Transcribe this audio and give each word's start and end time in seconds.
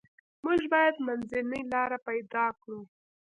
موږ 0.43 0.61
باید 0.73 0.95
منځنۍ 1.07 1.61
لار 1.71 1.91
پیدا 2.07 2.45
کړو. 2.61 2.79